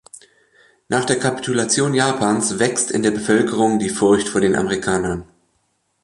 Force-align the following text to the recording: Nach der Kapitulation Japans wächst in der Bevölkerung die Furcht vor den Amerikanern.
Nach 0.89 1.05
der 1.05 1.19
Kapitulation 1.19 1.93
Japans 1.93 2.57
wächst 2.57 2.89
in 2.89 3.03
der 3.03 3.11
Bevölkerung 3.11 3.77
die 3.77 3.89
Furcht 3.91 4.29
vor 4.29 4.41
den 4.41 4.55
Amerikanern. 4.55 5.25